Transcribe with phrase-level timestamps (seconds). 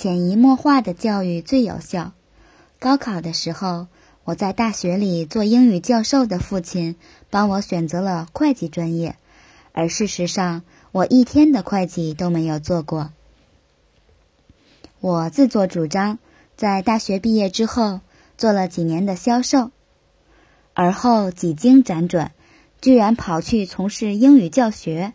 [0.00, 2.12] 潜移默化的教育最有效。
[2.78, 3.86] 高考的时候，
[4.24, 6.96] 我在大学里做英语教授的父亲
[7.28, 9.16] 帮我选择了会计专业，
[9.72, 13.12] 而事实上，我一天的会计都没有做过。
[15.00, 16.18] 我自作主张，
[16.56, 18.00] 在大学毕业之后
[18.38, 19.70] 做了几年的销售，
[20.72, 22.32] 而后几经辗转，
[22.80, 25.12] 居然跑去从事英语教学。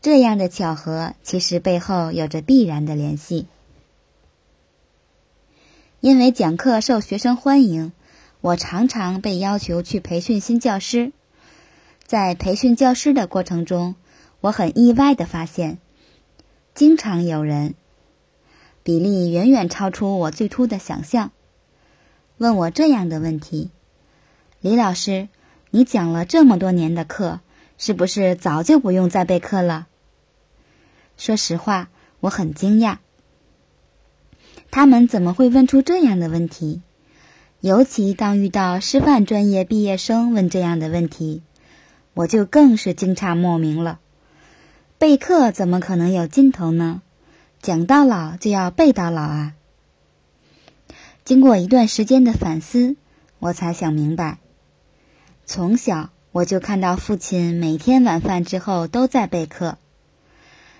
[0.00, 3.46] 这样的巧合，其实背后有着必然的联系。
[6.06, 7.90] 因为讲课受学生欢迎，
[8.40, 11.10] 我常常被要求去培训新教师。
[12.04, 13.96] 在培训教师的过程中，
[14.40, 15.78] 我很意外的发现，
[16.74, 17.74] 经常有人。
[18.84, 21.32] 比例远远超出我最初的想象。
[22.38, 23.72] 问我这样的问题
[24.62, 25.26] ：“李老师，
[25.72, 27.40] 你讲了这么多年的课，
[27.78, 29.88] 是不是早就不用再备课了？”
[31.18, 31.88] 说实话，
[32.20, 32.98] 我很惊讶。
[34.70, 36.82] 他们怎么会问出这样的问题？
[37.60, 41.42] 尤其当遇到师范专业毕业生问这样的问题，
[42.14, 43.98] 我就更是惊诧莫名了。
[44.98, 47.02] 备课怎么可能有尽头呢？
[47.62, 49.54] 讲到老就要背到老啊！
[51.24, 52.96] 经过一段时间的反思，
[53.38, 54.38] 我才想明白。
[55.44, 59.78] 从小我就看到父亲每天晚饭之后都在备课，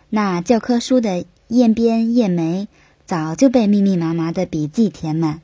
[0.08, 2.68] 那教科书的页边页眉
[3.06, 5.40] 早就被密密麻麻的笔记填满。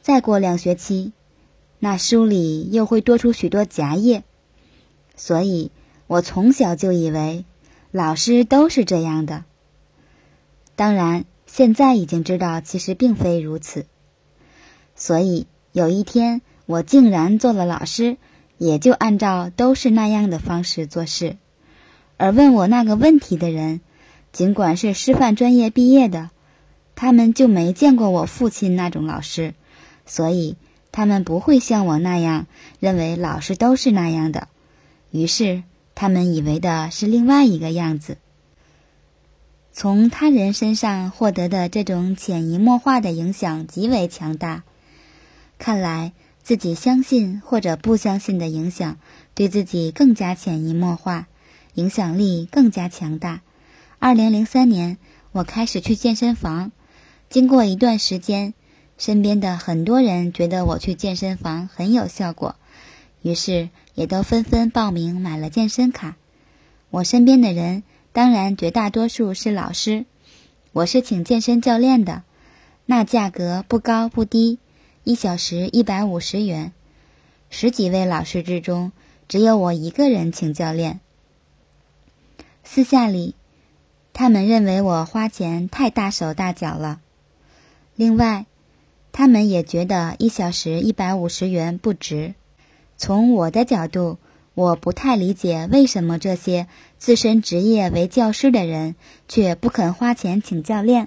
[0.00, 1.12] 再过两学期，
[1.78, 4.24] 那书里又会多出许多夹页。
[5.14, 5.70] 所以
[6.06, 7.44] 我从小就以为
[7.90, 9.44] 老师都是这样的。
[10.74, 13.84] 当然，现在已经知道，其实并非如此。
[14.96, 18.16] 所以有一天，我竟然做了老师，
[18.56, 21.36] 也就按照都是那样的方式做事。
[22.16, 23.80] 而问我那个问题的人，
[24.32, 26.30] 尽管是师范专业毕业的，
[27.00, 29.54] 他们就没见过我父亲那种老师，
[30.04, 30.56] 所以
[30.90, 32.48] 他们不会像我那样
[32.80, 34.48] 认为老师都是那样的。
[35.12, 35.62] 于是，
[35.94, 38.18] 他们以为的是另外一个样子。
[39.72, 44.64] 从他人身上获得的这种潜移默化的影响极为强大。
[45.56, 48.98] 看来自己相信或者不相信的影响，
[49.36, 51.28] 对自己更加潜移默化，
[51.74, 53.42] 影响力更加强大。
[54.00, 54.98] 二零零三年，
[55.30, 56.72] 我开始去健身房。
[57.30, 58.54] 经过一段时间，
[58.96, 62.56] 身边的很多人觉得我去健身房很有效果，
[63.22, 66.16] 于是也都纷纷报名买了健身卡。
[66.90, 67.82] 我身边的人。
[68.10, 70.04] 当然，绝大多数是老师。
[70.72, 72.24] 我是请健身教练的，
[72.84, 74.58] 那价格不高不低，
[75.04, 76.72] 一小时一百五十元。
[77.48, 78.90] 十几位老师之中，
[79.28, 80.98] 只有我一个人请教练。
[82.64, 83.36] 私下里，
[84.12, 87.00] 他们认为我花钱太大手大脚了。
[87.98, 88.46] 另外，
[89.10, 92.34] 他们也觉得一小时一百五十元不值。
[92.96, 94.18] 从我的角度。
[94.54, 96.66] 我不太理解为什么这些
[96.98, 98.96] 自身职业为教师的人
[99.28, 101.06] 却不肯花钱请教练。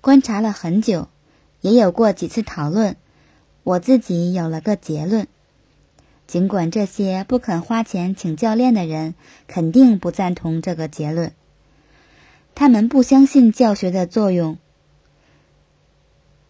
[0.00, 1.06] 观察了很久，
[1.60, 2.96] 也有过几次讨论，
[3.62, 5.28] 我自己有了个结论。
[6.26, 9.14] 尽管这些不肯花钱请教练的人
[9.46, 11.30] 肯定不赞同这个结论，
[12.56, 14.58] 他们不相信教学的作用。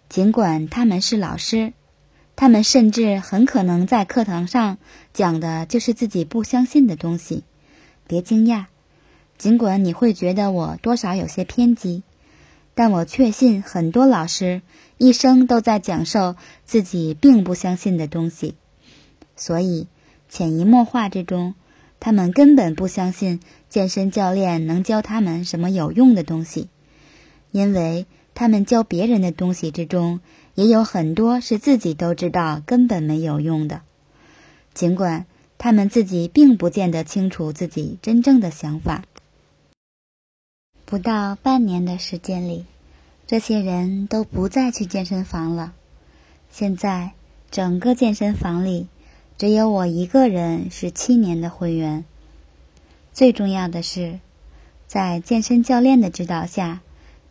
[0.08, 1.72] 尽管他们是老师。
[2.40, 4.78] 他们甚至很可能在课堂上
[5.12, 7.42] 讲的就是自己不相信的东西。
[8.06, 8.66] 别惊讶，
[9.38, 12.04] 尽管你会觉得我多少有些偏激，
[12.76, 14.62] 但我确信很多老师
[14.98, 18.54] 一生都在讲授自己并不相信的东西。
[19.34, 19.88] 所以，
[20.28, 21.54] 潜移默化之中，
[21.98, 26.68] 他们根本不相信健身教练能教他们什么有用的东西，
[27.50, 28.06] 因为
[28.38, 30.20] 他们教别人的东西之中。
[30.54, 33.82] 也有很多是自己都知道根本没有用的，
[34.74, 35.24] 尽管
[35.56, 39.04] 他们自己并不见得清楚自己真正的想法。
[40.84, 42.64] 不到半年的时间里，
[43.28, 45.72] 这些人都不再去健身房了。
[46.50, 47.12] 现在
[47.52, 48.88] 整个健身房里
[49.36, 52.04] 只有我一个人是七年的会员。
[53.12, 54.18] 最重要的是，
[54.88, 56.80] 在健身教练的指导下，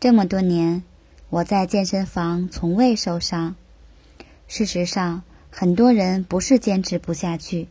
[0.00, 0.82] 这么多年。
[1.30, 3.54] 我在健身房从未受伤。
[4.46, 7.68] 事实上，很多人不是坚持不下去，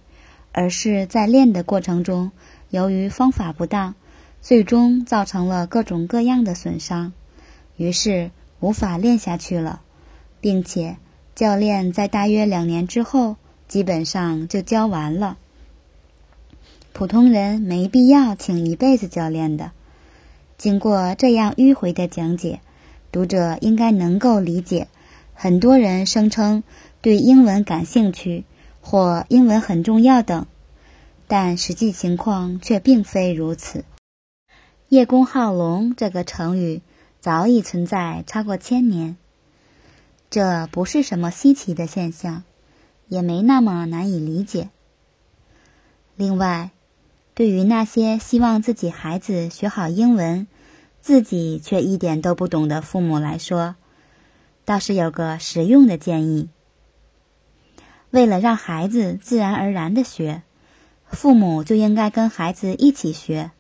[0.52, 2.32] 而是在练的过程中，
[2.70, 3.96] 由于方法不当，
[4.42, 7.14] 最终造成了各种各样的损伤，
[7.78, 9.82] 于是无法练下去了，
[10.40, 10.98] 并且
[11.34, 13.38] 教练在大约两年之后，
[13.68, 15.40] 基本上就教完了。
[16.94, 19.72] 普通人没必要请一辈子教练的。
[20.60, 22.60] 经过这样迂回的讲解。
[23.12, 24.88] 读者应该能够理解，
[25.34, 26.64] 很多人声称
[27.02, 28.44] 对英文感兴趣
[28.82, 30.46] 或英文很重要等，
[31.28, 33.86] 但实际情况却并非如此。
[34.90, 36.82] 叶公好龙这个成语
[37.20, 39.18] 早已存在超过千年，
[40.30, 42.44] 这不是什么稀奇的现象，
[43.08, 44.70] 也没那么难以理解。
[46.16, 46.72] 另外，
[47.34, 50.48] 对于那些希望自己孩子学好英文，
[51.02, 53.76] 自己却一点都不懂的父母来说，
[54.66, 56.50] 倒是有个实用的建议：
[58.10, 60.44] 为了让孩子自然而然的学，
[61.06, 63.52] 父母就应该跟孩子一起学。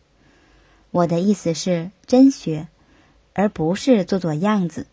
[0.92, 2.68] 我的意思是真学，
[3.34, 4.88] 而不是做做样子。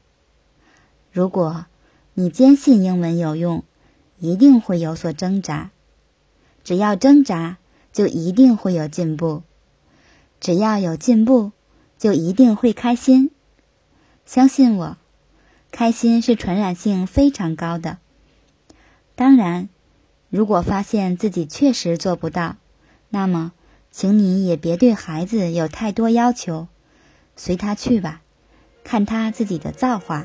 [1.12, 1.66] 如果
[2.14, 3.64] 你坚信英文有用，
[4.18, 5.70] 一定会有所挣扎。
[6.62, 7.58] 只要挣扎，
[7.92, 9.42] 就一定会有进步；
[10.40, 11.52] 只要有进步，
[11.98, 13.30] 就一定会开心。
[14.26, 14.96] 相信我，
[15.70, 17.98] 开心是传染性非常高的。
[19.14, 19.68] 当然，
[20.28, 22.56] 如果发现自己确实做不到，
[23.08, 23.52] 那么，
[23.90, 26.66] 请你也别对孩子有太多要求，
[27.36, 28.22] 随他去吧，
[28.82, 30.24] 看他自己的造化。